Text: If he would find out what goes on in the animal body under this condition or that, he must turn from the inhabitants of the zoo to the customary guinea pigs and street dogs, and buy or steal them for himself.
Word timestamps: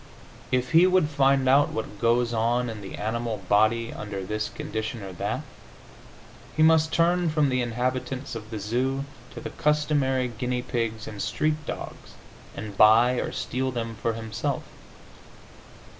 If 0.51 0.71
he 0.71 0.87
would 0.87 1.09
find 1.09 1.47
out 1.47 1.69
what 1.69 1.99
goes 1.99 2.33
on 2.33 2.71
in 2.71 2.81
the 2.81 2.95
animal 2.95 3.43
body 3.47 3.93
under 3.93 4.23
this 4.25 4.49
condition 4.49 5.03
or 5.03 5.13
that, 5.13 5.41
he 6.57 6.63
must 6.63 6.91
turn 6.91 7.29
from 7.29 7.49
the 7.49 7.61
inhabitants 7.61 8.33
of 8.33 8.49
the 8.49 8.57
zoo 8.57 9.05
to 9.35 9.39
the 9.39 9.51
customary 9.51 10.27
guinea 10.27 10.63
pigs 10.63 11.07
and 11.07 11.21
street 11.21 11.63
dogs, 11.67 12.15
and 12.55 12.75
buy 12.75 13.17
or 13.19 13.31
steal 13.31 13.69
them 13.69 13.93
for 13.93 14.13
himself. 14.13 14.63